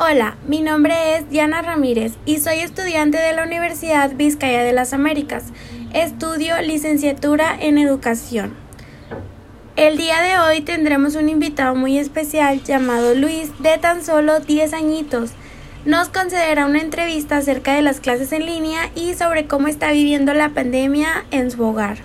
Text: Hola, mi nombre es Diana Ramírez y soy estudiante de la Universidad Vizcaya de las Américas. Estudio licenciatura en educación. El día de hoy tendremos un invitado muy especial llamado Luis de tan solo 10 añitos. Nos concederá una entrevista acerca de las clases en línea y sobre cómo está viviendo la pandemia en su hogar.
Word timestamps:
Hola, 0.00 0.36
mi 0.46 0.60
nombre 0.60 1.16
es 1.16 1.28
Diana 1.28 1.60
Ramírez 1.60 2.12
y 2.24 2.38
soy 2.38 2.60
estudiante 2.60 3.18
de 3.18 3.32
la 3.32 3.42
Universidad 3.42 4.14
Vizcaya 4.14 4.62
de 4.62 4.72
las 4.72 4.92
Américas. 4.92 5.46
Estudio 5.92 6.54
licenciatura 6.62 7.56
en 7.58 7.78
educación. 7.78 8.54
El 9.74 9.96
día 9.96 10.22
de 10.22 10.38
hoy 10.38 10.60
tendremos 10.60 11.16
un 11.16 11.28
invitado 11.28 11.74
muy 11.74 11.98
especial 11.98 12.62
llamado 12.62 13.16
Luis 13.16 13.50
de 13.58 13.76
tan 13.78 14.04
solo 14.04 14.38
10 14.38 14.72
añitos. 14.72 15.32
Nos 15.84 16.10
concederá 16.10 16.66
una 16.66 16.80
entrevista 16.80 17.38
acerca 17.38 17.74
de 17.74 17.82
las 17.82 17.98
clases 17.98 18.30
en 18.30 18.46
línea 18.46 18.92
y 18.94 19.14
sobre 19.14 19.48
cómo 19.48 19.66
está 19.66 19.90
viviendo 19.90 20.32
la 20.32 20.50
pandemia 20.50 21.24
en 21.32 21.50
su 21.50 21.64
hogar. 21.64 21.98